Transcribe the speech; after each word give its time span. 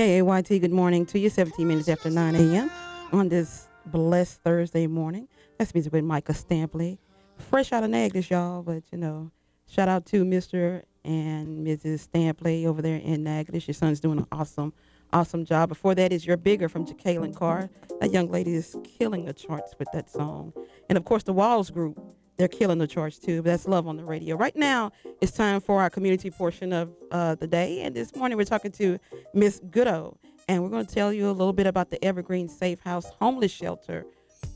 KAYT, 0.00 0.62
good 0.62 0.72
morning 0.72 1.04
to 1.04 1.18
you. 1.18 1.28
17 1.28 1.68
minutes 1.68 1.86
after 1.86 2.08
9 2.08 2.34
a.m. 2.34 2.70
on 3.12 3.28
this 3.28 3.68
blessed 3.84 4.42
Thursday 4.42 4.86
morning. 4.86 5.28
That's 5.58 5.74
music 5.74 5.92
with 5.92 6.04
Micah 6.04 6.32
Stampley. 6.32 6.96
Fresh 7.36 7.70
out 7.70 7.84
of 7.84 7.90
Natchitoches, 7.90 8.30
y'all, 8.30 8.62
but 8.62 8.82
you 8.92 8.96
know, 8.96 9.30
shout 9.68 9.90
out 9.90 10.06
to 10.06 10.24
Mr. 10.24 10.84
and 11.04 11.66
Mrs. 11.66 12.08
Stampley 12.08 12.64
over 12.64 12.80
there 12.80 12.96
in 12.96 13.24
Natchitoches. 13.24 13.68
Your 13.68 13.74
son's 13.74 14.00
doing 14.00 14.20
an 14.20 14.26
awesome, 14.32 14.72
awesome 15.12 15.44
job. 15.44 15.68
Before 15.68 15.94
that 15.94 16.14
is 16.14 16.24
Your 16.24 16.38
Bigger 16.38 16.70
from 16.70 16.86
Jekalyn 16.86 17.36
Carr. 17.36 17.68
That 18.00 18.10
young 18.10 18.30
lady 18.30 18.54
is 18.54 18.74
killing 18.82 19.26
the 19.26 19.34
charts 19.34 19.74
with 19.78 19.88
that 19.92 20.08
song. 20.08 20.54
And 20.88 20.96
of 20.96 21.04
course, 21.04 21.24
the 21.24 21.34
Walls 21.34 21.68
Group 21.68 22.00
they're 22.40 22.48
killing 22.48 22.78
the 22.78 22.86
charts 22.86 23.18
too. 23.18 23.42
But 23.42 23.50
that's 23.50 23.68
love 23.68 23.86
on 23.86 23.98
the 23.98 24.04
radio. 24.04 24.34
Right 24.34 24.56
now, 24.56 24.92
it's 25.20 25.32
time 25.32 25.60
for 25.60 25.82
our 25.82 25.90
community 25.90 26.30
portion 26.30 26.72
of 26.72 26.90
uh, 27.10 27.34
the 27.34 27.46
day. 27.46 27.82
And 27.82 27.94
this 27.94 28.16
morning, 28.16 28.38
we're 28.38 28.44
talking 28.44 28.72
to 28.72 28.98
Miss 29.34 29.60
Goudeau, 29.60 30.16
and 30.48 30.62
we're 30.62 30.70
going 30.70 30.86
to 30.86 30.94
tell 30.94 31.12
you 31.12 31.28
a 31.28 31.32
little 31.32 31.52
bit 31.52 31.66
about 31.66 31.90
the 31.90 32.02
Evergreen 32.02 32.48
Safe 32.48 32.80
House 32.80 33.06
Homeless 33.20 33.52
Shelter 33.52 34.06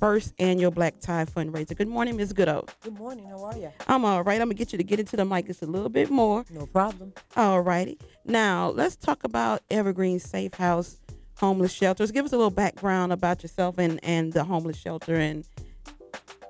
first 0.01 0.33
annual 0.39 0.71
Black 0.71 0.99
Tie 0.99 1.27
fundraiser. 1.27 1.77
Good 1.77 1.89
morning, 1.89 2.17
Miss 2.17 2.33
Goudeau. 2.33 2.67
Good 2.81 2.99
morning. 2.99 3.27
How 3.27 3.45
are 3.45 3.57
you? 3.57 3.71
I'm 3.87 4.07
all 4.07 4.23
right. 4.23 4.41
I'm 4.41 4.49
gonna 4.49 4.55
get 4.55 4.73
you 4.73 4.79
to 4.79 4.85
get 4.85 4.99
into 4.99 5.17
the 5.19 5.27
mic 5.27 5.47
just 5.47 5.61
a 5.61 5.67
little 5.67 5.91
bit 5.91 6.11
more. 6.11 6.43
No 6.51 6.65
problem. 6.65 7.13
All 7.37 7.61
righty. 7.61 7.99
Now 8.25 8.71
let's 8.71 8.97
talk 8.97 9.25
about 9.25 9.61
Evergreen 9.71 10.19
Safe 10.19 10.55
House 10.55 10.99
Homeless 11.37 11.73
Shelters. 11.73 12.13
Give 12.13 12.25
us 12.25 12.33
a 12.33 12.37
little 12.37 12.51
background 12.51 13.13
about 13.13 13.43
yourself 13.43 13.77
and 13.77 14.01
and 14.03 14.33
the 14.33 14.45
homeless 14.45 14.79
shelter 14.79 15.17
and 15.17 15.47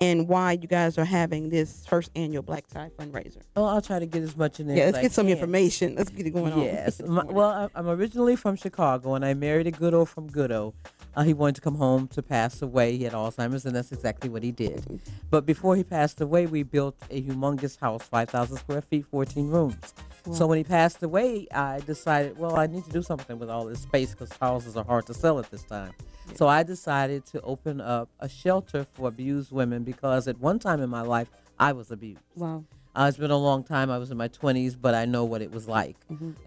and 0.00 0.28
why 0.28 0.52
you 0.52 0.66
guys 0.68 0.98
are 0.98 1.04
having 1.04 1.48
this 1.50 1.86
first 1.86 2.10
annual 2.16 2.42
Black 2.42 2.66
Tie 2.66 2.90
fundraiser. 2.98 3.38
Oh, 3.56 3.64
I'll 3.64 3.80
try 3.82 3.98
to 3.98 4.06
get 4.06 4.22
as 4.22 4.36
much 4.36 4.60
in 4.60 4.66
there. 4.66 4.76
Yeah, 4.76 4.84
let's 4.86 5.00
get 5.00 5.12
some 5.12 5.28
information. 5.28 5.94
Let's 5.94 6.10
get 6.10 6.26
it 6.26 6.30
going 6.30 6.58
Yes. 6.58 7.00
on. 7.00 7.10
My, 7.14 7.24
well, 7.24 7.70
I'm 7.74 7.88
originally 7.88 8.36
from 8.36 8.56
Chicago, 8.56 9.14
and 9.14 9.24
I 9.24 9.34
married 9.34 9.66
a 9.66 9.72
Goudeau 9.72 10.06
from 10.06 10.28
Goudeau. 10.30 10.74
Uh, 11.16 11.22
he 11.22 11.32
wanted 11.32 11.54
to 11.54 11.60
come 11.60 11.76
home 11.76 12.08
to 12.08 12.22
pass 12.22 12.60
away. 12.60 12.96
He 12.96 13.04
had 13.04 13.12
Alzheimer's, 13.12 13.64
and 13.64 13.74
that's 13.76 13.92
exactly 13.92 14.28
what 14.28 14.42
he 14.42 14.50
did. 14.50 15.00
But 15.30 15.46
before 15.46 15.76
he 15.76 15.84
passed 15.84 16.20
away, 16.20 16.46
we 16.46 16.64
built 16.64 16.96
a 17.08 17.22
humongous 17.22 17.78
house, 17.78 18.02
5,000 18.02 18.56
square 18.56 18.82
feet, 18.82 19.06
14 19.06 19.48
rooms. 19.48 19.94
So 20.32 20.46
when 20.46 20.56
he 20.58 20.64
passed 20.64 21.02
away, 21.02 21.46
I 21.52 21.80
decided, 21.80 22.38
well, 22.38 22.56
I 22.56 22.66
need 22.66 22.84
to 22.86 22.90
do 22.90 23.02
something 23.02 23.38
with 23.38 23.50
all 23.50 23.66
this 23.66 23.80
space 23.80 24.10
because 24.12 24.32
houses 24.40 24.74
are 24.74 24.84
hard 24.84 25.04
to 25.06 25.14
sell 25.14 25.38
at 25.38 25.50
this 25.50 25.62
time. 25.64 25.92
So 26.34 26.48
I 26.48 26.62
decided 26.62 27.26
to 27.26 27.40
open 27.42 27.80
up 27.80 28.08
a 28.20 28.28
shelter 28.28 28.84
for 28.84 29.08
abused 29.08 29.52
women 29.52 29.84
because 29.84 30.26
at 30.26 30.38
one 30.40 30.58
time 30.58 30.80
in 30.80 30.90
my 30.90 31.02
life, 31.02 31.30
I 31.58 31.72
was 31.72 31.90
abused. 31.90 32.20
wow. 32.34 32.64
Uh, 32.96 33.06
it's 33.08 33.18
been 33.18 33.32
a 33.32 33.36
long 33.36 33.64
time. 33.64 33.90
I 33.90 33.98
was 33.98 34.12
in 34.12 34.16
my 34.16 34.28
20s, 34.28 34.76
but 34.80 34.94
I 34.94 35.04
know 35.04 35.24
what 35.24 35.42
it 35.42 35.50
was 35.50 35.66
like. 35.66 35.96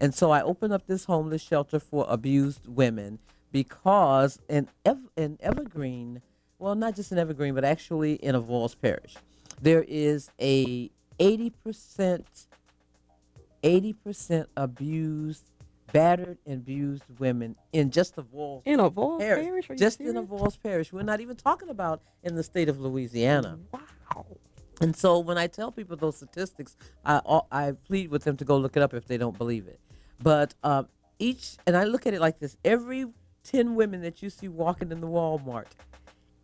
And 0.00 0.14
so 0.14 0.30
I 0.30 0.40
opened 0.40 0.72
up 0.72 0.86
this 0.86 1.04
homeless 1.04 1.42
shelter 1.42 1.78
for 1.78 2.06
abused 2.08 2.66
women 2.66 3.18
because 3.52 4.38
in, 4.48 4.66
Ev- 4.86 5.10
in 5.14 5.36
Evergreen, 5.40 6.22
well, 6.58 6.74
not 6.74 6.96
just 6.96 7.12
in 7.12 7.18
Evergreen, 7.18 7.54
but 7.54 7.64
actually 7.66 8.14
in 8.14 8.34
Avoyelles 8.34 8.74
Parish, 8.80 9.16
there 9.60 9.84
is 9.86 10.30
a 10.40 10.90
80%, 11.20 12.24
80% 13.62 14.46
abused, 14.56 15.44
battered 15.92 16.38
and 16.46 16.60
abused 16.60 17.04
women 17.18 17.56
in 17.72 17.90
just 17.90 18.16
Avoyelles 18.16 18.62
In 18.64 18.80
a 18.80 18.90
Parish, 18.90 19.18
Parish. 19.20 19.66
Parish? 19.68 19.80
Just 19.80 20.00
in 20.00 20.16
a 20.16 20.22
Avoyelles 20.22 20.58
Parish. 20.62 20.92
We're 20.92 21.02
not 21.02 21.20
even 21.20 21.36
talking 21.36 21.68
about 21.68 22.02
in 22.22 22.34
the 22.34 22.42
state 22.42 22.68
of 22.68 22.80
Louisiana. 22.80 23.58
Wow. 23.72 24.26
And 24.80 24.94
so 24.94 25.18
when 25.18 25.38
I 25.38 25.46
tell 25.48 25.72
people 25.72 25.96
those 25.96 26.16
statistics, 26.16 26.76
I 27.04 27.20
I 27.50 27.72
plead 27.72 28.10
with 28.10 28.24
them 28.24 28.36
to 28.36 28.44
go 28.44 28.56
look 28.56 28.76
it 28.76 28.82
up 28.82 28.94
if 28.94 29.06
they 29.06 29.18
don't 29.18 29.36
believe 29.36 29.66
it. 29.66 29.80
But 30.22 30.54
um, 30.62 30.88
each 31.18 31.56
and 31.66 31.76
I 31.76 31.84
look 31.84 32.06
at 32.06 32.14
it 32.14 32.20
like 32.20 32.38
this: 32.38 32.56
every 32.64 33.06
ten 33.42 33.74
women 33.74 34.02
that 34.02 34.22
you 34.22 34.30
see 34.30 34.48
walking 34.48 34.92
in 34.92 35.00
the 35.00 35.06
Walmart, 35.06 35.66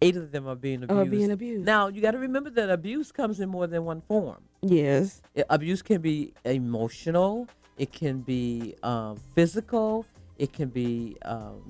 eight 0.03 0.17
of 0.17 0.33
them 0.33 0.49
are 0.49 0.57
being 0.57 0.83
abused. 0.83 1.01
Are 1.01 1.05
being 1.05 1.31
abused. 1.31 1.65
Now 1.65 1.89
you 1.89 2.01
got 2.01 2.13
to 2.13 2.19
remember 2.19 2.51
that 2.51 2.71
abuse 2.71 3.13
comes 3.13 3.39
in 3.39 3.49
more 3.49 3.67
than 3.69 3.85
one 3.85 4.01
form. 4.01 4.43
Yes. 4.63 5.23
Abuse 5.49 5.83
can 5.83 6.01
be 6.01 6.35
emotional. 6.45 7.47
It 7.77 7.93
can 7.93 8.21
be 8.21 8.75
um, 8.83 9.21
physical. 9.35 10.07
It 10.39 10.53
can 10.53 10.69
be 10.69 11.17
um, 11.23 11.63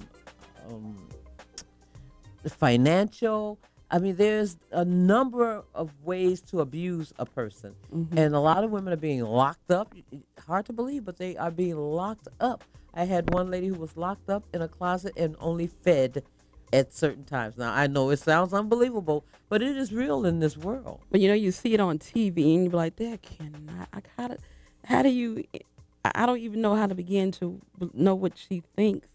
um, 0.68 1.08
financial. 2.48 3.58
I 3.90 3.98
mean, 3.98 4.16
there's 4.16 4.56
a 4.72 4.84
number 4.84 5.62
of 5.74 5.90
ways 6.02 6.40
to 6.42 6.60
abuse 6.60 7.12
a 7.18 7.26
person, 7.26 7.74
and 8.16 8.34
a 8.34 8.40
lot 8.40 8.64
of 8.64 8.70
women 8.70 8.92
are 8.92 8.96
being 8.96 9.22
locked 9.22 9.70
up. 9.70 9.94
Hard 10.46 10.66
to 10.66 10.72
believe, 10.72 11.04
but 11.04 11.16
they 11.16 11.36
are 11.36 11.50
being 11.50 11.76
locked 11.76 12.28
up. 12.40 12.64
I 12.94 13.04
had 13.04 13.32
one 13.32 13.50
lady 13.50 13.68
who 13.68 13.74
was 13.74 13.96
locked 13.96 14.30
up 14.30 14.44
in 14.52 14.62
a 14.62 14.68
closet 14.68 15.12
and 15.16 15.36
only 15.38 15.66
fed 15.66 16.22
at 16.72 16.92
certain 16.92 17.24
times. 17.24 17.56
Now 17.56 17.72
I 17.72 17.86
know 17.86 18.10
it 18.10 18.18
sounds 18.18 18.52
unbelievable, 18.52 19.24
but 19.48 19.62
it 19.62 19.76
is 19.76 19.92
real 19.92 20.26
in 20.26 20.40
this 20.40 20.56
world. 20.56 21.00
But 21.10 21.20
you 21.20 21.28
know, 21.28 21.34
you 21.34 21.52
see 21.52 21.74
it 21.74 21.80
on 21.80 21.98
TV 21.98 22.54
and 22.54 22.64
you're 22.64 22.72
like, 22.72 22.96
that 22.96 23.22
cannot. 23.22 23.88
I 23.92 24.28
do, 24.28 24.36
how 24.84 25.02
do 25.02 25.08
you? 25.08 25.44
I 26.04 26.26
don't 26.26 26.38
even 26.38 26.60
know 26.60 26.74
how 26.74 26.86
to 26.86 26.94
begin 26.94 27.32
to 27.32 27.60
know 27.92 28.14
what 28.14 28.36
she 28.36 28.62
thinks 28.76 29.08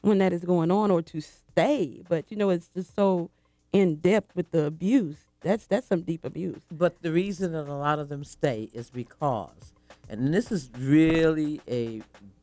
when 0.00 0.18
that 0.18 0.32
is 0.32 0.44
going 0.44 0.70
on 0.70 0.90
or 0.90 1.02
to 1.02 1.20
stay. 1.20 2.02
But 2.08 2.24
you 2.30 2.36
know, 2.36 2.50
it's 2.50 2.68
just 2.68 2.94
so 2.94 3.30
in 3.72 3.96
depth 3.96 4.34
with 4.34 4.50
the 4.50 4.64
abuse. 4.64 5.16
That's 5.40 5.66
that's 5.66 5.86
some 5.86 6.02
deep 6.02 6.24
abuse. 6.24 6.62
But 6.70 7.02
the 7.02 7.12
reason 7.12 7.52
that 7.52 7.66
a 7.66 7.74
lot 7.74 7.98
of 7.98 8.08
them 8.08 8.24
stay 8.24 8.70
is 8.72 8.90
because, 8.90 9.72
and 10.08 10.32
this 10.32 10.52
is 10.52 10.70
really 10.76 11.60
a, 11.68 12.02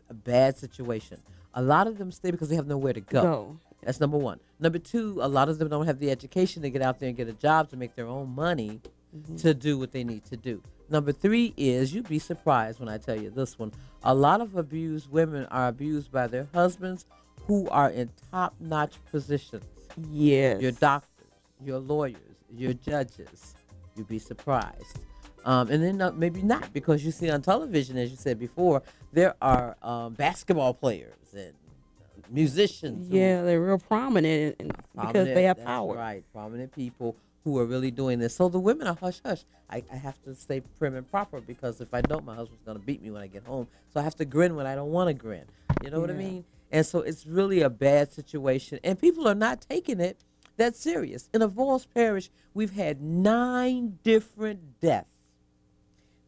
a 0.10 0.14
bad 0.14 0.58
situation. 0.58 1.22
A 1.54 1.62
lot 1.62 1.88
of 1.88 1.98
them 1.98 2.12
stay 2.12 2.32
because 2.32 2.50
they 2.50 2.56
have 2.56 2.68
nowhere 2.68 2.94
to 2.94 3.02
go. 3.02 3.22
Go. 3.22 3.60
That's 3.84 4.00
number 4.00 4.18
one. 4.18 4.40
Number 4.60 4.80
two, 4.80 5.20
a 5.22 5.28
lot 5.28 5.48
of 5.50 5.58
them 5.58 5.70
don't 5.70 5.86
have 5.86 6.00
the 6.00 6.12
education 6.12 6.62
to 6.64 6.70
get 6.70 6.82
out 6.82 7.00
there 7.00 7.08
and 7.08 7.18
get 7.18 7.30
a 7.30 7.34
job 7.34 7.70
to 7.70 7.78
make 7.78 7.96
their 7.96 8.08
own 8.08 8.36
money 8.36 8.82
mm-hmm. 9.16 9.38
to 9.38 9.54
do 9.54 9.78
what 9.78 9.92
they 9.92 10.04
need 10.04 10.26
to 10.26 10.38
do. 10.38 10.62
Number 10.90 11.12
three 11.12 11.54
is 11.56 11.94
you'd 11.94 12.10
be 12.10 12.20
surprised 12.20 12.80
when 12.80 12.90
I 12.90 12.98
tell 12.98 13.20
you 13.20 13.30
this 13.30 13.60
one. 13.60 13.72
A 14.04 14.14
lot 14.16 14.42
of 14.42 14.56
abused 14.56 15.12
women 15.12 15.46
are 15.52 15.68
abused 15.68 16.12
by 16.12 16.28
their 16.28 16.48
husbands 16.54 17.06
who 17.46 17.68
are 17.70 17.90
in 17.90 18.10
top 18.32 18.56
notch 18.60 18.96
positions 19.12 19.64
Yes. 20.12 20.62
your 20.62 20.72
doctors, 20.72 21.28
your 21.64 21.80
lawyers, 21.80 22.16
your 22.56 22.74
judges. 22.74 23.56
You'd 23.96 24.08
be 24.08 24.20
surprised. 24.20 25.00
Um, 25.46 25.70
and 25.70 25.84
then 25.84 26.02
uh, 26.02 26.12
maybe 26.12 26.42
not 26.42 26.72
because 26.74 27.04
you 27.04 27.12
see 27.12 27.30
on 27.30 27.42
television, 27.42 27.98
as 27.98 28.12
you 28.12 28.18
said 28.18 28.40
before, 28.40 28.82
there 29.14 29.36
are 29.42 29.76
um, 29.82 30.14
basketball 30.14 30.74
players 30.74 31.16
and 31.34 31.50
uh, 31.52 32.28
musicians. 32.30 33.10
who- 33.10 33.18
yeah, 33.18 33.42
they're 33.42 33.62
real 33.62 33.78
prominent 33.80 34.56
and, 34.60 34.74
because 34.96 35.26
they 35.28 35.44
have 35.44 35.64
power. 35.64 35.96
Right, 35.96 36.24
prominent 36.34 36.72
people 36.74 37.16
who 37.50 37.58
are 37.58 37.66
really 37.66 37.90
doing 37.90 38.20
this. 38.20 38.36
So 38.36 38.48
the 38.48 38.60
women 38.60 38.86
are 38.86 38.96
hush 38.96 39.22
hush. 39.26 39.44
I, 39.70 39.84
I 39.92 39.96
have 39.96 40.22
to 40.24 40.36
stay 40.36 40.62
prim 40.62 40.96
and 40.96 41.10
proper 41.10 41.42
because 41.42 41.82
if 41.82 41.94
I 41.94 42.02
don't, 42.02 42.24
my 42.24 42.36
husband's 42.36 42.64
gonna 42.64 42.80
beat 42.80 43.02
me 43.02 43.10
when 43.10 43.24
I 43.24 43.28
get 43.28 43.44
home. 43.44 43.68
So 43.92 44.00
I 44.00 44.04
have 44.04 44.16
to 44.16 44.26
grin 44.26 44.56
when 44.56 44.68
I 44.68 44.76
don't 44.76 44.92
want 44.92 45.08
to 45.08 45.14
grin. 45.16 45.46
You 45.84 45.90
know 45.90 46.00
what 46.00 46.12
I 46.12 46.14
mean? 46.14 46.46
And 46.72 46.86
so 46.86 47.00
it's 47.00 47.26
really 47.26 47.62
a 47.62 47.70
bad 47.70 48.12
situation, 48.12 48.80
and 48.84 49.00
people 49.00 49.28
are 49.28 49.36
not 49.36 49.62
taking 49.62 50.00
it 50.00 50.24
that 50.58 50.76
serious. 50.76 51.28
In 51.34 51.42
Avoyelles 51.42 51.88
Parish, 51.92 52.30
we've 52.54 52.74
had 52.74 53.02
nine 53.02 53.98
different 54.04 54.80
deaths. 54.80 55.08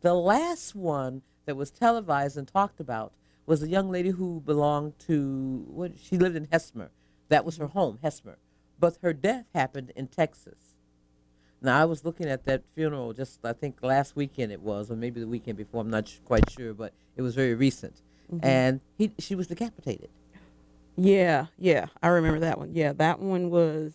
The 0.02 0.16
last 0.16 0.74
one 0.74 1.22
that 1.46 1.56
was 1.56 1.70
televised 1.70 2.38
and 2.38 2.48
talked 2.48 2.80
about 2.80 3.14
was 3.46 3.62
a 3.62 3.70
young 3.70 3.92
lady 3.92 4.10
who 4.10 4.42
belonged 4.44 4.98
to 5.00 5.66
what 5.68 5.92
she 6.02 6.18
lived 6.18 6.36
in 6.36 6.48
Hessmer. 6.48 6.90
That 7.30 7.46
was 7.46 7.58
her 7.58 7.68
home, 7.68 8.00
Hessmer. 8.04 8.38
But 8.80 8.98
her 9.04 9.14
death 9.14 9.46
happened 9.54 9.92
in 9.96 10.08
Texas. 10.08 10.71
Now 11.62 11.80
I 11.80 11.86
was 11.86 12.04
looking 12.04 12.28
at 12.28 12.46
that 12.46 12.66
funeral 12.66 13.14
just 13.14 13.46
I 13.46 13.54
think 13.54 13.78
last 13.82 14.16
weekend 14.16 14.52
it 14.52 14.62
was, 14.62 14.90
or 14.90 14.96
maybe 14.96 15.20
the 15.20 15.28
weekend 15.28 15.58
before. 15.58 15.82
I'm 15.82 15.90
not 15.90 16.08
sh- 16.08 16.18
quite 16.26 16.50
sure, 16.50 16.74
but 16.74 16.94
it 17.16 17.22
was 17.22 17.36
very 17.36 17.54
recent. 17.54 18.02
And 18.42 18.80
he 18.98 19.12
she 19.20 19.36
was 19.36 19.48
decapitated. 19.48 20.10
Yeah, 20.96 21.48
yeah, 21.58 21.88
I 22.02 22.08
remember 22.08 22.40
that 22.40 22.58
one. 22.58 22.74
Yeah, 22.74 22.94
that 22.94 23.20
one 23.20 23.50
was. 23.50 23.94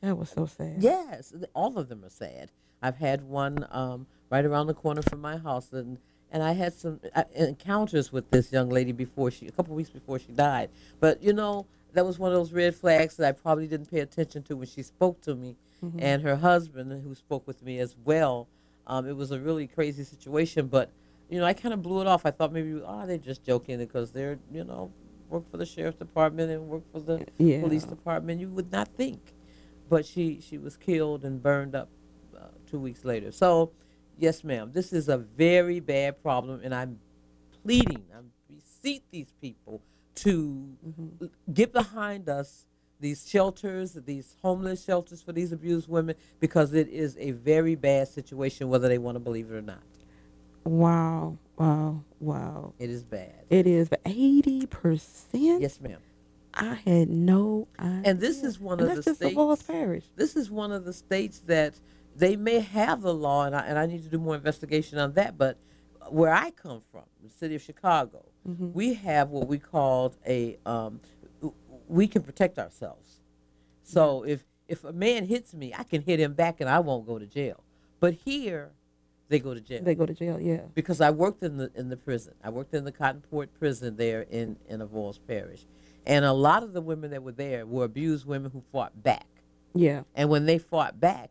That 0.00 0.18
was 0.18 0.30
so 0.30 0.46
sad. 0.46 0.76
Yes, 0.80 1.32
all 1.54 1.78
of 1.78 1.88
them 1.88 2.04
are 2.04 2.10
sad. 2.10 2.50
I've 2.82 2.96
had 2.96 3.22
one 3.22 3.64
um, 3.70 4.06
right 4.28 4.44
around 4.44 4.66
the 4.66 4.74
corner 4.74 5.02
from 5.02 5.20
my 5.20 5.36
house, 5.36 5.72
and 5.72 5.98
and 6.32 6.42
I 6.42 6.52
had 6.52 6.72
some 6.72 7.00
uh, 7.14 7.24
encounters 7.34 8.10
with 8.12 8.30
this 8.30 8.52
young 8.52 8.68
lady 8.70 8.90
before 8.92 9.30
she, 9.30 9.46
a 9.46 9.52
couple 9.52 9.74
weeks 9.76 9.90
before 9.90 10.18
she 10.18 10.32
died. 10.32 10.70
But 10.98 11.22
you 11.22 11.32
know, 11.32 11.66
that 11.92 12.04
was 12.04 12.18
one 12.18 12.32
of 12.32 12.38
those 12.38 12.52
red 12.52 12.74
flags 12.74 13.16
that 13.16 13.28
I 13.28 13.32
probably 13.32 13.68
didn't 13.68 13.90
pay 13.90 14.00
attention 14.00 14.42
to 14.44 14.56
when 14.56 14.66
she 14.66 14.82
spoke 14.82 15.20
to 15.22 15.36
me, 15.36 15.56
and 15.98 16.22
her 16.22 16.36
husband 16.36 17.02
who 17.02 17.14
spoke 17.14 17.46
with 17.46 17.62
me 17.62 17.78
as 17.78 17.96
well. 18.04 18.48
Um, 18.86 19.08
it 19.08 19.16
was 19.16 19.30
a 19.30 19.38
really 19.40 19.66
crazy 19.66 20.04
situation, 20.04 20.66
but 20.68 20.90
you 21.28 21.38
know, 21.38 21.46
I 21.46 21.54
kind 21.54 21.72
of 21.72 21.82
blew 21.82 22.00
it 22.00 22.06
off. 22.06 22.26
I 22.26 22.30
thought 22.30 22.52
maybe, 22.52 22.80
oh, 22.84 23.06
they're 23.06 23.16
just 23.18 23.42
joking 23.44 23.78
because 23.78 24.12
they're, 24.12 24.38
you 24.50 24.64
know, 24.64 24.92
work 25.28 25.50
for 25.50 25.56
the 25.56 25.64
sheriff's 25.66 25.98
department 25.98 26.50
and 26.50 26.68
work 26.68 26.82
for 26.92 27.00
the 27.00 27.26
Yeah. 27.38 27.60
police 27.60 27.84
department. 27.84 28.40
You 28.40 28.48
would 28.48 28.70
not 28.70 28.88
think 28.96 29.34
but 29.88 30.06
she 30.06 30.40
she 30.40 30.56
was 30.56 30.76
killed 30.78 31.22
and 31.24 31.42
burned 31.42 31.74
up 31.74 31.88
uh, 32.34 32.46
two 32.66 32.78
weeks 32.78 33.04
later. 33.04 33.30
So, 33.30 33.72
yes, 34.18 34.42
ma'am, 34.42 34.70
this 34.72 34.90
is 34.92 35.08
a 35.08 35.18
very 35.18 35.80
bad 35.80 36.22
problem, 36.22 36.60
and 36.64 36.74
I'm 36.74 36.98
pleading, 37.62 38.04
I'm 38.16 38.30
beseech 38.48 39.02
these 39.10 39.32
people 39.40 39.82
to 40.14 40.76
Mhm. 40.86 41.30
get 41.52 41.72
behind 41.72 42.28
us 42.28 42.66
these 43.02 43.28
shelters, 43.28 43.92
these 43.92 44.36
homeless 44.40 44.82
shelters 44.82 45.20
for 45.20 45.32
these 45.32 45.52
abused 45.52 45.88
women, 45.88 46.14
because 46.40 46.72
it 46.72 46.88
is 46.88 47.16
a 47.20 47.32
very 47.32 47.74
bad 47.74 48.08
situation, 48.08 48.70
whether 48.70 48.88
they 48.88 48.98
want 48.98 49.16
to 49.16 49.20
believe 49.20 49.50
it 49.50 49.54
or 49.54 49.60
not. 49.60 49.82
Wow, 50.64 51.36
wow, 51.58 52.02
wow. 52.20 52.72
It 52.78 52.88
is 52.88 53.02
bad. 53.04 53.34
It 53.50 53.66
is, 53.66 53.88
but 53.88 54.00
eighty 54.06 54.64
percent. 54.66 55.60
Yes, 55.60 55.80
ma'am. 55.80 55.98
I 56.54 56.74
had 56.74 57.08
no 57.08 57.66
idea. 57.78 58.02
And 58.04 58.20
this 58.20 58.42
is 58.44 58.60
one 58.60 58.78
And 58.80 58.90
of 58.90 59.04
the 59.04 59.14
states. 59.14 59.62
Parish. 59.66 60.04
This 60.16 60.36
is 60.36 60.50
one 60.50 60.70
of 60.70 60.84
the 60.84 60.92
states 60.92 61.40
that 61.46 61.74
they 62.14 62.36
may 62.36 62.60
have 62.60 63.02
the 63.02 63.12
law, 63.14 63.44
and 63.46 63.56
I, 63.56 63.62
and 63.66 63.78
I 63.78 63.86
need 63.86 64.02
to 64.04 64.08
do 64.08 64.18
more 64.18 64.36
investigation 64.36 64.98
on 64.98 65.14
that. 65.14 65.36
But 65.36 65.58
where 66.08 66.32
I 66.32 66.50
come 66.50 66.82
from, 66.92 67.04
the 67.22 67.30
city 67.30 67.54
of 67.56 67.62
Chicago, 67.62 68.24
Mhm. 68.48 68.72
we 68.72 68.94
have 68.94 69.30
what 69.30 69.48
we 69.48 69.58
called 69.58 70.16
a 70.26 70.58
um, 70.66 71.00
we 71.92 72.08
can 72.08 72.22
protect 72.22 72.58
ourselves. 72.58 73.20
So 73.82 74.24
if 74.24 74.44
if 74.66 74.84
a 74.84 74.92
man 74.92 75.26
hits 75.26 75.52
me, 75.52 75.74
I 75.76 75.82
can 75.82 76.02
hit 76.02 76.18
him 76.18 76.32
back, 76.32 76.60
and 76.60 76.68
I 76.70 76.78
won't 76.80 77.06
go 77.06 77.18
to 77.18 77.26
jail. 77.26 77.62
But 78.00 78.14
here, 78.14 78.70
they 79.28 79.38
go 79.38 79.52
to 79.54 79.60
jail 79.60 79.82
They 79.82 79.94
go 79.94 80.06
to 80.06 80.14
jail. 80.14 80.40
Yeah. 80.40 80.62
because 80.74 81.00
I 81.00 81.10
worked 81.10 81.42
in 81.42 81.58
the 81.58 81.70
in 81.74 81.90
the 81.90 81.96
prison. 81.96 82.34
I 82.42 82.50
worked 82.50 82.72
in 82.74 82.84
the 82.84 82.92
Cottonport 82.92 83.48
prison 83.58 83.96
there 83.96 84.22
in 84.22 84.56
in 84.68 84.80
Avoyelles 84.80 85.18
Parish, 85.26 85.66
and 86.06 86.24
a 86.24 86.32
lot 86.32 86.62
of 86.62 86.72
the 86.72 86.80
women 86.80 87.10
that 87.10 87.22
were 87.22 87.32
there 87.32 87.66
were 87.66 87.84
abused 87.84 88.26
women 88.26 88.50
who 88.50 88.62
fought 88.72 89.02
back. 89.02 89.26
Yeah. 89.74 90.02
And 90.14 90.30
when 90.30 90.46
they 90.46 90.58
fought 90.58 90.98
back, 91.00 91.30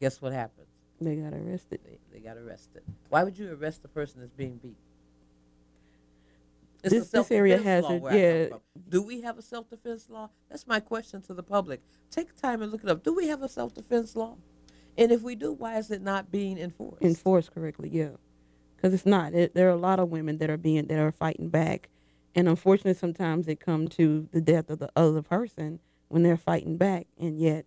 guess 0.00 0.20
what 0.20 0.32
happened? 0.32 0.66
They 1.00 1.16
got 1.16 1.32
arrested. 1.32 1.80
They, 1.84 1.98
they 2.12 2.20
got 2.20 2.36
arrested. 2.36 2.82
Why 3.08 3.24
would 3.24 3.38
you 3.38 3.52
arrest 3.52 3.82
the 3.82 3.88
person 3.88 4.20
that's 4.20 4.32
being 4.32 4.56
beat? 4.58 4.76
It's 6.82 6.92
a 6.94 6.98
This- 7.00 7.10
this 7.10 7.30
area 7.30 7.58
has 7.58 7.84
it, 7.84 8.00
where 8.00 8.12
I 8.12 8.48
come 8.48 8.60
yeah. 8.74 8.80
Do 8.88 9.02
we 9.02 9.20
have 9.22 9.38
a 9.38 9.42
self 9.42 9.68
defense 9.68 10.08
law? 10.08 10.30
That's 10.48 10.66
my 10.66 10.80
question 10.80 11.22
to 11.22 11.34
the 11.34 11.42
public. 11.42 11.82
Take 12.10 12.34
time 12.34 12.62
and 12.62 12.72
look 12.72 12.82
it 12.82 12.90
up. 12.90 13.02
Do 13.02 13.14
we 13.14 13.28
have 13.28 13.42
a 13.42 13.48
self 13.48 13.74
defense 13.74 14.16
law? 14.16 14.36
And 14.96 15.12
if 15.12 15.22
we 15.22 15.34
do, 15.34 15.52
why 15.52 15.78
is 15.78 15.90
it 15.90 16.02
not 16.02 16.30
being 16.30 16.58
enforced? 16.58 17.02
enforced 17.02 17.54
correctly. 17.54 17.88
Yeah, 17.92 18.10
because 18.76 18.92
it's 18.94 19.06
not. 19.06 19.34
It, 19.34 19.54
there 19.54 19.68
are 19.68 19.72
a 19.72 19.76
lot 19.76 20.00
of 20.00 20.10
women 20.10 20.38
that 20.38 20.50
are 20.50 20.56
being 20.56 20.86
that 20.86 20.98
are 20.98 21.12
fighting 21.12 21.48
back, 21.48 21.88
and 22.34 22.48
unfortunately, 22.48 22.94
sometimes 22.94 23.46
it 23.48 23.60
come 23.60 23.88
to 23.88 24.28
the 24.32 24.40
death 24.40 24.70
of 24.70 24.78
the 24.78 24.90
other 24.96 25.22
person 25.22 25.80
when 26.08 26.22
they're 26.22 26.36
fighting 26.36 26.76
back, 26.76 27.06
and 27.18 27.38
yet 27.38 27.66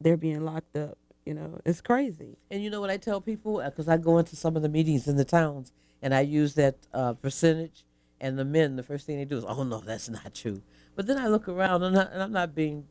they're 0.00 0.16
being 0.16 0.44
locked 0.44 0.76
up. 0.76 0.96
You 1.26 1.34
know, 1.34 1.60
it's 1.66 1.80
crazy. 1.80 2.38
And 2.50 2.62
you 2.62 2.70
know 2.70 2.80
what 2.80 2.90
I 2.90 2.96
tell 2.96 3.20
people? 3.20 3.60
Because 3.62 3.88
I 3.88 3.96
go 3.98 4.18
into 4.18 4.36
some 4.36 4.56
of 4.56 4.62
the 4.62 4.68
meetings 4.68 5.06
in 5.06 5.16
the 5.16 5.24
towns 5.24 5.70
and 6.02 6.14
I 6.14 6.22
use 6.22 6.54
that 6.54 6.76
uh, 6.94 7.12
percentage, 7.12 7.84
and 8.20 8.38
the 8.38 8.44
men, 8.44 8.76
the 8.76 8.82
first 8.82 9.06
thing 9.06 9.16
they 9.18 9.24
do 9.24 9.38
is, 9.38 9.44
oh, 9.46 9.62
no, 9.62 9.80
that's 9.80 10.08
not 10.08 10.34
true. 10.34 10.62
But 10.94 11.06
then 11.06 11.18
I 11.18 11.28
look 11.28 11.48
around, 11.48 11.82
and, 11.82 11.98
I, 11.98 12.02
and 12.02 12.22
I'm 12.22 12.32
not 12.32 12.54
being 12.54 12.84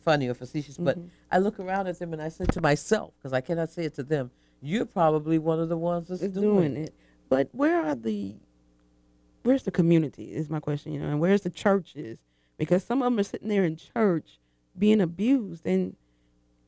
funny 0.00 0.28
or 0.28 0.34
facetious, 0.34 0.76
but 0.76 0.98
Mhm. 0.98 1.08
I 1.30 1.38
look 1.38 1.58
around 1.60 1.86
at 1.86 1.98
them 1.98 2.12
and 2.12 2.20
I 2.20 2.28
say 2.28 2.44
to 2.46 2.60
myself, 2.60 3.14
because 3.18 3.32
I 3.32 3.40
cannot 3.40 3.70
say 3.70 3.84
it 3.84 3.94
to 3.94 4.02
them, 4.02 4.30
you're 4.60 4.84
probably 4.86 5.38
one 5.38 5.60
of 5.60 5.68
the 5.68 5.76
ones 5.78 6.08
that's 6.08 6.20
doing, 6.20 6.32
doing 6.72 6.76
it. 6.76 6.94
But 7.28 7.48
where 7.52 7.80
are 7.84 7.94
the? 7.94 8.36
Where's 9.42 9.62
the 9.62 9.70
community? 9.70 10.32
Is 10.34 10.48
my 10.48 10.60
question. 10.60 10.92
You 10.92 11.00
know, 11.00 11.08
and 11.08 11.20
where's 11.20 11.42
the 11.42 11.50
churches? 11.50 12.18
Because 12.56 12.82
some 12.84 13.02
of 13.02 13.06
them 13.06 13.18
are 13.18 13.22
sitting 13.24 13.48
there 13.48 13.64
in 13.64 13.76
church 13.76 14.38
being 14.78 15.00
abused, 15.00 15.66
and 15.66 15.96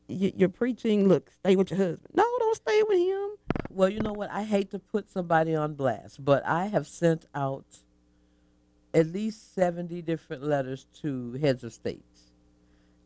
you, 0.09 0.33
you're 0.37 0.49
preaching, 0.49 1.09
look, 1.09 1.31
stay 1.31 1.57
with 1.57 1.71
your 1.71 1.79
husband. 1.79 2.09
No, 2.15 2.25
don't 2.39 2.57
stay 2.57 2.83
with 2.89 2.99
him. 2.99 3.31
Well, 3.71 3.89
you 3.89 4.01
know 4.01 4.13
what? 4.13 4.31
I 4.31 4.43
hate 4.45 4.71
to 4.73 4.79
put 4.79 5.09
somebody 5.11 5.55
on 5.55 5.75
blast, 5.75 6.25
but 6.25 6.45
I 6.47 6.67
have 6.67 6.87
sent 6.87 7.27
out 7.35 7.65
at 8.97 9.13
least 9.13 9.55
70 9.55 10.01
different 10.03 10.43
letters 10.43 10.87
to 11.03 11.35
heads 11.35 11.63
of 11.63 11.73
states 11.73 12.33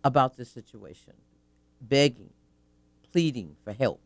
about 0.05 0.37
this 0.37 0.49
situation, 0.49 1.15
begging, 1.81 2.31
pleading 3.13 3.57
for 3.65 3.73
help. 3.73 4.01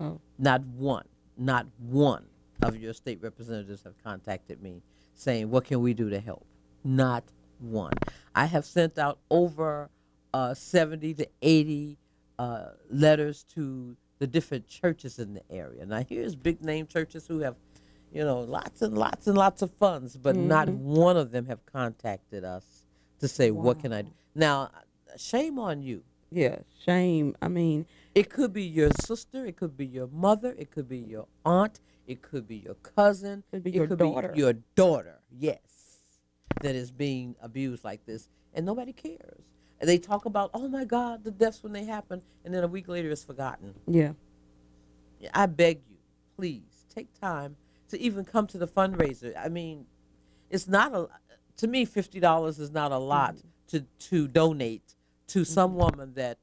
Oh. 0.00 0.20
Not 0.36 0.62
one, 0.64 1.06
not 1.36 1.66
one 1.78 2.24
of 2.62 2.76
your 2.76 2.92
state 2.92 3.20
representatives 3.22 3.84
have 3.84 3.94
contacted 4.02 4.60
me 4.60 4.82
saying, 5.14 5.48
What 5.48 5.64
can 5.64 5.80
we 5.80 5.94
do 5.94 6.10
to 6.10 6.18
help? 6.18 6.44
Not 6.82 7.22
one. 7.60 7.94
I 8.34 8.46
have 8.46 8.64
sent 8.64 8.98
out 8.98 9.18
over 9.30 9.90
uh, 10.34 10.54
70 10.54 11.14
to 11.14 11.28
80 11.40 11.98
uh, 12.38 12.66
letters 12.90 13.44
to 13.54 13.96
the 14.18 14.26
different 14.26 14.66
churches 14.66 15.20
in 15.20 15.34
the 15.34 15.42
area. 15.50 15.86
Now, 15.86 16.04
here's 16.08 16.34
big 16.34 16.64
name 16.64 16.88
churches 16.88 17.26
who 17.28 17.40
have, 17.40 17.54
you 18.12 18.24
know, 18.24 18.40
lots 18.40 18.82
and 18.82 18.96
lots 18.96 19.26
and 19.26 19.36
lots 19.36 19.62
of 19.62 19.70
funds, 19.72 20.16
but 20.16 20.36
not 20.36 20.68
Mhm. 20.68 20.78
one 20.78 21.16
of 21.16 21.30
them 21.30 21.46
have 21.46 21.64
contacted 21.66 22.44
us 22.44 22.84
to 23.20 23.28
say, 23.28 23.50
What 23.50 23.80
can 23.80 23.92
I 23.92 24.02
do? 24.02 24.12
Now, 24.34 24.70
shame 25.16 25.58
on 25.58 25.82
you. 25.82 26.02
Yeah, 26.30 26.60
shame. 26.84 27.36
I 27.40 27.48
mean, 27.48 27.86
It 28.14 28.30
could 28.30 28.52
be 28.52 28.64
your 28.64 28.90
sister, 29.00 29.44
it 29.46 29.56
could 29.56 29.76
be 29.76 29.86
your 29.86 30.08
mother, 30.08 30.54
it 30.58 30.70
could 30.70 30.88
be 30.88 30.98
your 30.98 31.26
aunt, 31.44 31.80
it 32.06 32.20
could 32.22 32.48
be 32.48 32.56
your 32.56 32.74
cousin, 32.74 33.44
Could 33.50 33.62
be 33.62 33.70
it 33.70 33.76
your 33.76 33.86
could 33.86 33.98
daughter. 33.98 34.28
be 34.32 34.38
your 34.38 34.54
daughter, 34.74 35.20
yes, 35.30 36.00
that 36.62 36.74
is 36.74 36.90
being 36.90 37.36
abused 37.40 37.84
like 37.84 38.04
this, 38.06 38.28
and 38.54 38.66
nobody 38.66 38.92
cares. 38.92 39.44
And 39.80 39.88
they 39.88 39.98
talk 39.98 40.24
about, 40.24 40.50
oh 40.54 40.66
my 40.68 40.84
God, 40.84 41.22
the 41.22 41.30
deaths 41.30 41.62
when 41.62 41.72
they 41.72 41.84
happen, 41.84 42.22
and 42.44 42.52
then 42.52 42.64
a 42.64 42.68
week 42.68 42.88
later 42.88 43.10
it's 43.10 43.22
forgotten. 43.24 43.74
yeah. 43.86 44.12
I 45.34 45.46
beg 45.46 45.82
you, 45.88 45.96
please 46.36 46.84
take 46.94 47.12
time 47.20 47.56
to 47.88 48.00
even 48.00 48.24
come 48.24 48.46
to 48.48 48.58
the 48.58 48.68
fundraiser. 48.68 49.34
I 49.36 49.48
mean, 49.48 49.86
it's 50.50 50.68
not 50.68 50.94
a 50.94 51.08
to 51.58 51.66
me 51.66 51.84
fifty 51.84 52.20
dollars 52.20 52.58
is 52.58 52.70
not 52.70 52.92
a 52.92 52.98
lot 52.98 53.36
mm-hmm. 53.36 53.48
to 53.68 53.80
to 54.10 54.28
donate 54.28 54.94
to 55.28 55.40
mm-hmm. 55.40 55.52
some 55.52 55.74
woman 55.74 56.14
that 56.14 56.38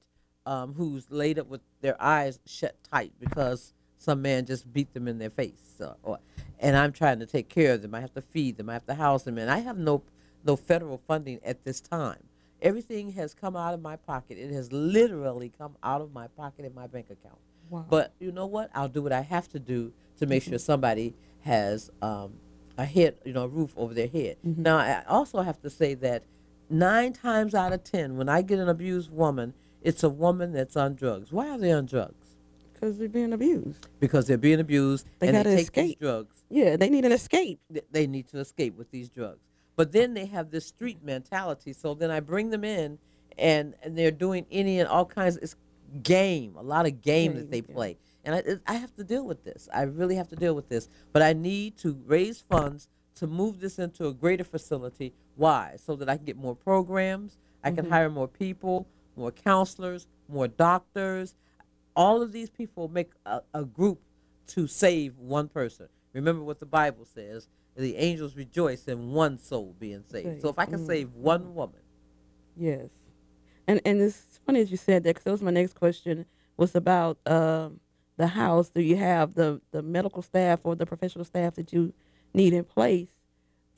um, 0.45 0.73
who's 0.73 1.09
laid 1.09 1.39
up 1.39 1.47
with 1.47 1.61
their 1.81 2.01
eyes 2.01 2.39
shut 2.45 2.75
tight 2.83 3.13
because 3.19 3.73
some 3.97 4.21
man 4.21 4.45
just 4.45 4.71
beat 4.71 4.93
them 4.93 5.07
in 5.07 5.17
their 5.17 5.29
face. 5.29 5.73
So, 5.77 5.95
or, 6.03 6.19
and 6.59 6.77
I'm 6.77 6.91
trying 6.91 7.19
to 7.19 7.25
take 7.25 7.49
care 7.49 7.73
of 7.73 7.81
them. 7.81 7.95
I 7.95 8.01
have 8.01 8.13
to 8.13 8.21
feed 8.21 8.57
them. 8.57 8.69
I 8.69 8.73
have 8.73 8.85
to 8.85 8.93
house 8.93 9.23
them, 9.23 9.37
and 9.37 9.49
I 9.49 9.59
have 9.59 9.77
no 9.77 10.03
no 10.43 10.55
federal 10.55 10.97
funding 10.97 11.39
at 11.43 11.63
this 11.63 11.81
time. 11.81 12.23
Everything 12.61 13.11
has 13.13 13.33
come 13.33 13.55
out 13.55 13.73
of 13.73 13.81
my 13.81 13.95
pocket. 13.95 14.37
It 14.37 14.51
has 14.51 14.71
literally 14.71 15.51
come 15.55 15.75
out 15.83 16.01
of 16.01 16.13
my 16.13 16.27
pocket 16.27 16.65
in 16.65 16.73
my 16.73 16.87
bank 16.87 17.09
account. 17.09 17.39
Wow. 17.69 17.85
But 17.89 18.13
you 18.19 18.31
know 18.31 18.45
what? 18.45 18.69
I'll 18.73 18.87
do 18.87 19.01
what 19.01 19.11
I 19.11 19.21
have 19.21 19.49
to 19.49 19.59
do 19.59 19.91
to 20.19 20.25
make 20.25 20.43
sure 20.43 20.57
somebody 20.57 21.13
has 21.41 21.91
um, 22.01 22.33
a 22.77 22.85
head, 22.85 23.15
you 23.25 23.33
know, 23.33 23.43
a 23.43 23.47
roof 23.47 23.73
over 23.77 23.93
their 23.93 24.07
head. 24.07 24.37
Mhm. 24.45 24.57
Now, 24.59 24.77
I 24.77 25.03
also 25.07 25.41
have 25.41 25.61
to 25.61 25.69
say 25.69 25.93
that 25.95 26.23
nine 26.69 27.13
times 27.13 27.53
out 27.53 27.73
of 27.73 27.83
ten, 27.83 28.17
when 28.17 28.29
I 28.29 28.41
get 28.41 28.59
an 28.59 28.69
abused 28.69 29.11
woman, 29.11 29.53
it's 29.81 30.03
a 30.03 30.09
woman 30.09 30.51
that's 30.51 30.75
on 30.75 30.95
drugs. 30.95 31.31
Why 31.31 31.49
are 31.49 31.57
they 31.57 31.71
on 31.71 31.85
drugs? 31.85 32.13
because 32.73 32.97
they're 32.97 33.07
being 33.07 33.31
abused. 33.31 33.87
Because 34.01 34.27
they're 34.27 34.37
being 34.37 34.59
abused 34.59 35.07
They 35.19 35.29
and 35.29 35.37
gotta 35.37 35.49
take 35.49 35.57
these 35.57 35.63
escape. 35.85 35.99
drugs. 36.01 36.43
Yeah, 36.49 36.75
they 36.75 36.89
need 36.89 37.05
an 37.05 37.13
escape. 37.13 37.59
They 37.89 38.05
need 38.05 38.27
to 38.27 38.39
escape 38.39 38.77
with 38.77 38.91
these 38.91 39.07
drugs. 39.07 39.39
But 39.77 39.93
then 39.93 40.13
they 40.13 40.25
have 40.25 40.51
this 40.51 40.65
street 40.67 41.01
mentality. 41.01 41.71
So 41.71 41.93
then 41.93 42.11
I 42.11 42.19
bring 42.19 42.49
them 42.49 42.65
in, 42.65 42.99
and 43.37 43.75
and 43.81 43.97
they're 43.97 44.11
doing 44.11 44.45
any 44.51 44.79
and 44.81 44.89
all 44.89 45.05
kinds. 45.05 45.37
It's 45.37 45.55
game, 46.03 46.55
a 46.57 46.61
lot 46.63 46.85
of 46.85 47.01
game, 47.01 47.35
that 47.35 47.51
they 47.51 47.63
yeah. 47.67 47.73
play, 47.73 47.97
and 48.23 48.35
I, 48.35 48.73
I 48.73 48.75
have 48.75 48.93
to 48.95 49.03
deal 49.03 49.25
with 49.25 49.43
this. 49.43 49.69
I 49.73 49.83
really 49.83 50.15
have 50.15 50.27
to 50.29 50.35
deal 50.35 50.55
with 50.55 50.69
this. 50.69 50.89
But 51.13 51.21
I 51.21 51.33
need 51.33 51.77
to 51.77 52.01
raise 52.05 52.41
funds 52.41 52.87
to 53.15 53.27
move 53.27 53.59
this 53.59 53.79
into 53.79 54.07
a 54.07 54.13
greater 54.13 54.43
facility. 54.43 55.13
Why? 55.35 55.75
So 55.77 55.95
that 55.95 56.09
I 56.09 56.17
can 56.17 56.25
get 56.25 56.37
more 56.37 56.55
programs. 56.55 57.37
I 57.63 57.71
can 57.71 57.85
Mhm. 57.85 57.89
hire 57.89 58.09
more 58.09 58.27
people, 58.27 58.87
more 59.15 59.31
counselors, 59.31 60.07
more 60.27 60.47
doctors. 60.47 61.35
All 61.95 62.21
of 62.21 62.31
these 62.31 62.49
people 62.49 62.87
make 62.89 63.11
a, 63.25 63.41
a 63.53 63.63
group 63.63 64.01
to 64.47 64.67
save 64.67 65.17
one 65.17 65.47
person. 65.47 65.87
Remember 66.13 66.43
what 66.43 66.59
the 66.59 66.65
Bible 66.65 67.05
says: 67.05 67.47
the 67.75 67.95
angels 67.97 68.35
rejoice 68.35 68.87
in 68.87 69.11
one 69.11 69.37
soul 69.37 69.75
being 69.79 70.03
saved. 70.07 70.41
So 70.41 70.49
if 70.49 70.59
I 70.59 70.65
can 70.65 70.79
Mm, 70.79 70.87
save 70.87 71.13
one 71.13 71.53
woman, 71.55 71.79
Yes, 72.57 72.89
and 73.67 73.81
and 73.85 74.01
it's 74.01 74.39
funny 74.45 74.63
that 74.63 74.69
you 74.71 74.77
said 74.77 75.03
that 75.03 75.09
because 75.09 75.23
that 75.23 75.31
was 75.31 75.41
my 75.41 75.51
next 75.51 75.73
question 75.73 76.25
was 76.57 76.75
about 76.75 77.17
um, 77.25 77.79
the 78.17 78.27
house. 78.27 78.69
Do 78.69 78.81
you 78.81 78.97
have 78.97 79.33
the 79.35 79.61
the 79.71 79.81
medical 79.81 80.21
staff 80.21 80.59
or 80.63 80.75
the 80.75 80.85
professional 80.85 81.25
staff 81.25 81.55
that 81.55 81.73
you 81.73 81.93
need 82.33 82.53
in 82.53 82.63
place 82.63 83.07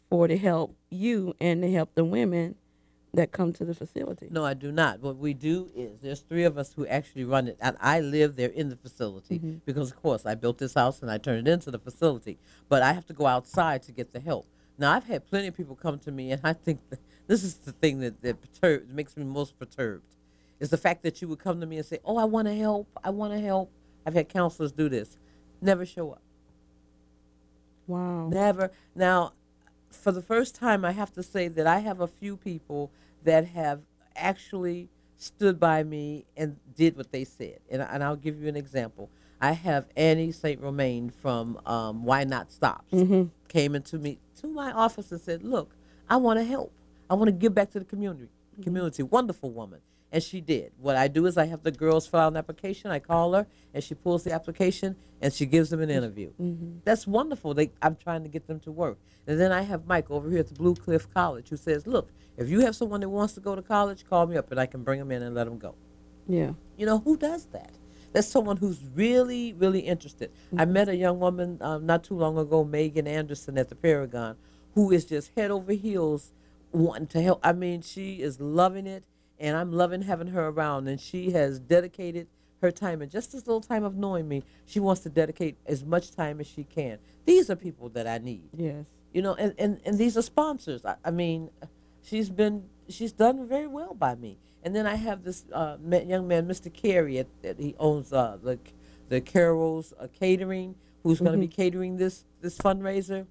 for 0.10 0.28
to 0.28 0.38
help 0.38 0.76
you 0.90 1.36
and 1.40 1.62
to 1.62 1.72
help 1.72 1.94
the 1.96 2.04
women 2.06 2.56
that 3.14 3.32
come 3.32 3.52
to 3.54 3.66
the 3.66 3.74
facility? 3.74 4.28
no, 4.30 4.46
I 4.46 4.54
do 4.54 4.72
not. 4.72 5.00
What 5.00 5.18
we 5.18 5.34
do 5.34 5.70
is 5.76 6.00
there's 6.02 6.20
three 6.20 6.44
of 6.44 6.58
us 6.58 6.74
who 6.74 6.86
actually 6.88 7.24
run 7.24 7.48
it, 7.48 7.58
and 7.62 7.76
I 7.80 8.00
live 8.00 8.36
there 8.36 8.50
in 8.50 8.70
the 8.70 8.76
facility 8.76 9.40
Mhm. 9.40 9.62
because, 9.66 9.92
of 9.92 10.02
course, 10.02 10.26
I 10.26 10.36
built 10.36 10.58
this 10.60 10.74
house 10.76 11.02
and 11.02 11.10
I 11.10 11.18
turned 11.18 11.48
it 11.48 11.52
into 11.52 11.72
the 11.72 11.80
facility. 11.80 12.38
But 12.70 12.84
I 12.84 12.94
have 12.94 13.06
to 13.08 13.14
go 13.14 13.26
outside 13.26 13.82
to 13.84 13.92
get 13.92 14.14
the 14.14 14.20
help. 14.20 14.46
Now, 14.78 14.92
I've 14.92 15.06
had 15.06 15.26
plenty 15.26 15.48
of 15.48 15.56
people 15.56 15.76
come 15.76 15.98
to 16.00 16.12
me, 16.12 16.32
and 16.32 16.42
I 16.44 16.54
think 16.54 16.82
that 16.90 17.00
this 17.28 17.44
is 17.44 17.56
the 17.56 17.72
thing 17.72 18.00
that, 18.00 18.22
that 18.22 18.42
perturbs, 18.42 18.92
makes 18.92 19.16
me 19.18 19.24
most 19.24 19.58
perturbed, 19.60 20.06
is 20.60 20.70
the 20.70 20.78
fact 20.78 21.04
that 21.04 21.22
you 21.22 21.28
would 21.28 21.40
come 21.40 21.60
to 21.62 21.66
me 21.68 21.78
and 21.78 21.86
say, 21.86 22.00
"Oh, 22.04 22.18
I 22.18 22.24
want 22.26 22.48
to 22.48 22.56
help. 22.56 22.88
I 23.04 23.10
want 23.12 23.34
to 23.34 23.40
help." 23.40 23.72
I've 24.06 24.14
had 24.14 24.30
counselors 24.30 24.72
do 24.72 24.88
this, 24.90 25.18
never 25.62 25.86
show 25.86 26.12
up. 26.12 26.22
Wow. 27.88 28.30
Never. 28.30 28.72
Now, 28.96 29.34
for 29.90 30.12
the 30.12 30.22
first 30.22 30.56
time, 30.56 30.84
I 30.86 30.92
have 30.92 31.12
to 31.14 31.24
say 31.24 31.48
that 31.50 31.68
I 31.68 31.80
have 31.80 32.00
a 32.02 32.08
few 32.08 32.38
people 32.38 32.92
that 33.24 33.46
have 33.48 33.82
actually 34.16 34.90
stood 35.18 35.60
by 35.60 35.84
me 35.84 36.26
and 36.36 36.58
did 36.76 36.96
what 36.96 37.12
they 37.12 37.24
said. 37.24 37.60
And, 37.70 37.82
and 37.82 38.04
I'll 38.04 38.16
give 38.16 38.40
you 38.42 38.48
an 38.48 38.56
example. 38.56 39.10
I 39.42 39.52
have 39.54 39.86
Annie 39.96 40.32
St. 40.32 40.62
Romain 40.62 41.10
from 41.10 41.60
um, 41.66 42.04
Y-Not 42.04 42.52
Stops 42.52 42.92
Mhm. 42.92 43.30
came 43.48 43.76
into 43.76 43.98
me 44.00 44.20
to 44.42 44.48
my 44.48 44.72
office 44.72 45.12
and 45.12 45.22
said, 45.22 45.44
"Look, 45.44 45.76
I 46.10 46.18
want 46.18 46.40
to 46.40 46.44
help. 46.44 46.72
I 47.10 47.16
want 47.16 47.28
to 47.28 47.32
give 47.34 47.54
back 47.54 47.72
to 47.72 47.80
the 47.80 47.86
community. 47.86 48.26
Mm-hmm. 48.26 48.64
Community, 48.64 49.04
wonderful 49.04 49.52
woman." 49.52 49.82
And 50.10 50.24
she 50.24 50.40
did. 50.40 50.72
What 50.78 50.96
I 50.96 51.10
do 51.10 51.26
is 51.26 51.38
I 51.38 51.48
have 51.48 51.64
the 51.64 51.72
girls 51.72 52.08
fill 52.08 52.22
out 52.22 52.32
an 52.32 52.38
application. 52.38 52.92
I 52.92 53.00
call 53.00 53.34
her, 53.34 53.46
and 53.74 53.84
she 53.84 53.94
pulls 53.94 54.24
the 54.24 54.32
application, 54.32 54.96
and 55.22 55.34
she 55.34 55.46
gives 55.46 55.70
them 55.70 55.82
an 55.82 55.90
mm-hmm. 55.90 55.98
interview. 55.98 56.32
Mm-hmm. 56.42 56.78
That's 56.86 57.06
wonderful. 57.06 57.54
They, 57.54 57.72
I'm 57.82 57.98
trying 57.98 58.24
to 58.24 58.30
get 58.30 58.48
them 58.48 58.62
to 58.62 58.72
work. 58.72 59.00
And 59.28 59.38
then 59.38 59.52
I 59.52 59.64
have 59.64 59.86
Mike 59.86 60.10
over 60.10 60.30
here 60.30 60.40
at 60.40 60.48
the 60.48 60.54
Blue 60.54 60.76
Cliff 60.76 61.14
College 61.14 61.50
who 61.50 61.58
says, 61.58 61.86
"Look, 61.86 62.10
if 62.38 62.50
you 62.50 62.62
have 62.62 62.76
someone 62.76 63.02
that 63.02 63.10
wants 63.10 63.34
to 63.34 63.42
go 63.42 63.54
to 63.54 63.62
college, 63.62 64.06
call 64.08 64.28
me 64.28 64.38
up, 64.38 64.50
and 64.50 64.60
I 64.60 64.66
can 64.66 64.84
bring 64.84 65.00
them 65.00 65.12
in 65.12 65.22
and 65.24 65.36
let 65.36 65.44
them 65.44 65.58
go." 65.58 65.76
Yeah. 66.28 66.54
You 66.78 66.86
know, 66.86 67.00
who 67.00 67.18
does 67.18 67.46
that? 67.48 67.72
That's 68.14 68.28
someone 68.28 68.58
who's 68.58 68.80
really, 68.96 69.54
really 69.54 69.82
interested. 69.82 70.32
I 70.58 70.66
met 70.66 70.88
a 70.90 70.96
young 70.96 71.20
woman 71.20 71.58
um, 71.62 71.86
not 71.86 72.04
too 72.04 72.16
long 72.16 72.38
ago, 72.38 72.64
Megan 72.64 73.08
Anderson, 73.08 73.58
at 73.58 73.70
the 73.70 73.76
Paragon, 73.76 74.38
who 74.74 74.92
is 74.92 75.06
just 75.06 75.32
head 75.36 75.52
over 75.52 75.74
heels 75.74 76.32
wanting 76.72 77.08
to 77.08 77.22
help. 77.22 77.40
I 77.44 77.54
mean, 77.54 77.82
she 77.82 78.22
is 78.22 78.40
loving 78.40 78.88
it, 78.88 79.04
and 79.40 79.58
I'm 79.58 79.72
loving 79.72 80.04
having 80.04 80.28
her 80.30 80.48
around. 80.48 80.88
And 80.88 81.00
she 81.00 81.32
has 81.32 81.60
dedicated 81.60 82.28
her 82.62 82.72
time, 82.72 83.02
and 83.02 83.12
just 83.12 83.32
this 83.34 83.48
little 83.48 83.62
time 83.62 83.84
of 83.84 83.96
knowing 83.96 84.28
me, 84.28 84.44
she 84.66 84.80
wants 84.80 85.02
to 85.02 85.10
dedicate 85.10 85.58
as 85.66 85.86
much 85.86 86.12
time 86.12 86.40
as 86.40 86.48
she 86.48 86.64
can. 86.64 87.00
These 87.26 87.50
are 87.50 87.56
people 87.56 87.90
that 87.90 88.08
I 88.08 88.18
need 88.20 88.50
Yes. 88.58 88.86
you 89.14 89.22
know 89.22 89.36
and, 89.36 89.54
and, 89.60 89.80
and 89.86 89.98
these 89.98 90.18
are 90.18 90.22
sponsors 90.24 90.86
I, 90.86 90.96
I 91.06 91.12
mean 91.12 91.50
she's 92.04 92.30
been 92.30 92.66
she's 92.90 93.12
done 93.12 93.48
very 93.48 93.68
well 93.68 93.94
by 93.94 94.16
me 94.16 94.38
and 94.64 94.76
then 94.76 94.88
i 94.88 94.96
have 94.96 95.24
this 95.24 95.46
uh, 95.54 95.78
young 96.06 96.28
man 96.28 96.48
mr 96.48 96.74
carey 96.74 97.20
at, 97.20 97.28
that 97.44 97.60
he 97.60 97.76
owns 97.80 98.14
uh, 98.14 98.38
the 98.42 98.60
the 99.10 99.22
carol's 99.22 99.94
uh, 100.00 100.08
catering 100.20 100.76
who's 101.04 101.20
going 101.20 101.34
to 101.34 101.38
be 101.40 101.48
catering 101.48 101.98
this 101.98 102.26
this 102.42 102.58
fundraiser 102.58 103.26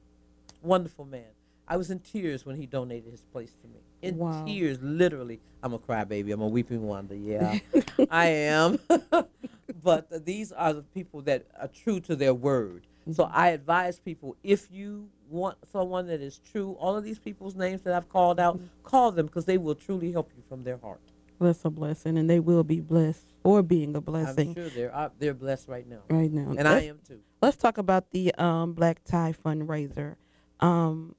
wonderful 0.62 1.04
man 1.04 1.24
i 1.68 1.76
was 1.76 1.90
in 1.90 1.98
tears 2.00 2.44
when 2.46 2.56
he 2.56 2.66
donated 2.66 3.10
his 3.10 3.22
place 3.24 3.52
to 3.60 3.66
me 3.68 3.80
in 4.02 4.16
Wow. 4.18 4.44
tears 4.46 4.78
literally 4.82 5.40
i'm 5.62 5.72
a 5.72 5.78
crybaby 5.78 6.32
i'm 6.32 6.40
a 6.42 6.46
weeping 6.48 6.82
wonder 6.82 7.14
yeah 7.14 7.58
i 8.10 8.26
am 8.28 8.78
but 9.82 10.24
these 10.24 10.52
are 10.52 10.72
the 10.72 10.82
people 10.82 11.22
that 11.22 11.46
are 11.60 11.68
true 11.68 12.00
to 12.00 12.16
their 12.16 12.34
word. 12.34 12.86
So 13.12 13.30
I 13.32 13.50
advise 13.50 14.00
people 14.00 14.36
if 14.42 14.68
you 14.70 15.08
want 15.28 15.58
someone 15.70 16.06
that 16.08 16.20
is 16.20 16.38
true, 16.50 16.72
all 16.80 16.96
of 16.96 17.04
these 17.04 17.18
people's 17.20 17.54
names 17.54 17.82
that 17.82 17.94
I've 17.94 18.08
called 18.08 18.40
out, 18.40 18.60
call 18.82 19.12
them 19.12 19.26
because 19.26 19.44
they 19.44 19.58
will 19.58 19.74
truly 19.76 20.10
help 20.12 20.30
you 20.36 20.42
from 20.48 20.64
their 20.64 20.78
heart. 20.78 21.00
That's 21.40 21.64
a 21.64 21.70
blessing, 21.70 22.16
and 22.18 22.28
they 22.28 22.40
will 22.40 22.64
be 22.64 22.80
blessed 22.80 23.26
for 23.44 23.62
being 23.62 23.94
a 23.94 23.98
I'm 23.98 24.04
blessing 24.04 24.54
sure 24.54 24.70
they're 24.70 25.10
they're 25.20 25.34
blessed 25.34 25.68
right 25.68 25.86
now, 25.86 26.00
right 26.08 26.32
now. 26.32 26.54
and 26.58 26.66
I 26.66 26.74
Let's- 26.74 26.86
am 26.86 26.98
too. 27.06 27.20
Let's 27.42 27.56
talk 27.58 27.78
about 27.78 28.10
the 28.10 28.34
um, 28.36 28.72
Black 28.72 29.04
Tie 29.04 29.34
fundraiser. 29.44 30.16
Um, 30.58 31.14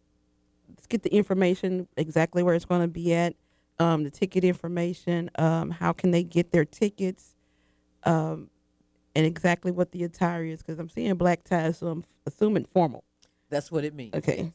get 0.90 1.04
the 1.04 1.14
information 1.14 1.88
exactly 1.98 2.44
where 2.44 2.56
it's 2.56 2.66
going 2.66 2.82
to 2.82 2.88
be 2.88 3.14
at, 3.14 3.36
um, 3.80 4.04
the 4.04 4.10
ticket 4.12 4.44
information, 4.44 5.30
um, 5.38 5.70
how 5.72 5.94
can 5.94 6.12
they 6.12 6.24
get 6.24 6.52
their 6.52 6.66
tickets, 6.66 7.36
um, 8.04 8.50
and 9.16 9.26
exactly 9.26 9.72
what 9.72 9.92
the 9.92 10.04
attire 10.04 10.44
is. 10.44 10.60
Because 10.62 10.80
I'm 10.80 10.90
seeing 10.90 11.14
black 11.16 11.44
ties, 11.44 11.78
so 11.80 11.88
I'm 11.88 12.04
assuming 12.26 12.66
formal. 12.66 13.04
That's 13.50 13.72
what 13.72 13.84
it 13.84 13.94
means. 13.94 14.14
Okay. 14.16 14.52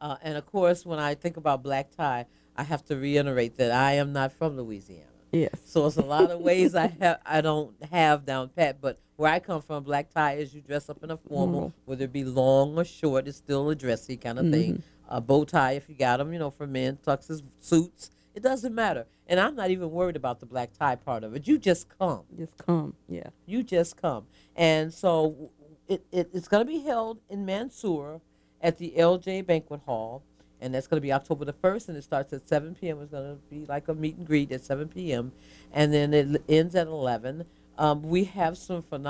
Uh, 0.00 0.16
and 0.22 0.36
of 0.36 0.46
course, 0.46 0.84
when 0.84 0.98
I 0.98 1.14
think 1.14 1.36
about 1.36 1.62
black 1.62 1.90
tie, 1.90 2.26
I 2.56 2.62
have 2.62 2.84
to 2.86 2.96
reiterate 2.96 3.56
that 3.56 3.72
I 3.72 3.92
am 3.94 4.12
not 4.12 4.32
from 4.32 4.56
Louisiana. 4.56 5.06
Yes. 5.32 5.50
So 5.64 5.86
it's 5.86 5.96
a 5.96 6.02
lot 6.02 6.30
of 6.30 6.40
ways 6.40 6.74
I 6.76 6.86
have 7.00 7.20
I 7.26 7.40
don't 7.40 7.74
have 7.90 8.24
down 8.24 8.50
pat, 8.50 8.80
but 8.80 9.00
where 9.16 9.32
I 9.32 9.40
come 9.40 9.62
from, 9.62 9.82
black 9.82 10.10
tie 10.10 10.34
is 10.34 10.54
you 10.54 10.60
dress 10.60 10.88
up 10.88 11.02
in 11.02 11.10
a 11.10 11.16
formal, 11.16 11.70
Mhm. 11.70 11.72
whether 11.86 12.04
it 12.04 12.12
be 12.12 12.22
long 12.24 12.76
or 12.78 12.84
short, 12.84 13.26
it's 13.26 13.38
still 13.38 13.68
a 13.70 13.74
dressy 13.74 14.16
kind 14.16 14.38
of 14.38 14.50
thing. 14.50 14.82
A 15.08 15.20
bow 15.20 15.44
tie 15.44 15.72
if 15.72 15.88
you 15.88 15.94
got 15.94 16.16
them, 16.18 16.32
you 16.32 16.38
know, 16.38 16.50
for 16.50 16.66
men, 16.66 16.98
tuxes, 17.06 17.42
suits, 17.60 18.10
it 18.34 18.42
doesn't 18.42 18.74
matter. 18.74 19.06
And 19.26 19.38
I'm 19.40 19.54
not 19.54 19.70
even 19.70 19.90
worried 19.90 20.16
about 20.16 20.40
the 20.40 20.46
black 20.46 20.72
tie 20.78 20.96
part 20.96 21.24
of 21.24 21.34
it. 21.34 21.46
You 21.46 21.58
just 21.58 21.88
come, 21.98 22.22
Just 22.36 22.56
come. 22.58 22.94
Yeah. 23.08 23.28
you 23.46 23.62
just 23.62 23.96
come, 23.96 24.26
and 24.56 24.92
so 24.92 25.50
it, 25.88 26.04
it 26.12 26.30
it's 26.32 26.48
going 26.48 26.66
to 26.66 26.70
be 26.70 26.80
held 26.80 27.20
in 27.30 27.44
Mansour 27.46 28.20
at 28.60 28.78
the 28.78 28.94
LJ 28.96 29.46
Banquet 29.46 29.80
Hall. 29.86 30.22
And 30.60 30.72
that's 30.74 30.86
going 30.86 30.96
to 30.96 31.02
be 31.02 31.12
October 31.12 31.44
the 31.44 31.52
1st, 31.52 31.88
and 31.88 31.96
it 31.98 32.04
starts 32.04 32.32
at 32.32 32.48
7 32.48 32.74
p.m. 32.76 32.98
It's 33.02 33.10
going 33.10 33.34
to 33.36 33.38
be 33.50 33.66
like 33.66 33.88
a 33.88 33.94
meet 33.94 34.16
and 34.16 34.26
greet 34.26 34.50
at 34.50 34.64
7 34.64 34.88
p.m., 34.88 35.32
and 35.74 35.92
then 35.92 36.14
it 36.14 36.42
ends 36.48 36.74
at 36.74 36.86
11. 36.86 37.44
Um, 37.76 38.02
we 38.02 38.24
have 38.24 38.56
some 38.56 38.82
phenomenal. 38.82 39.02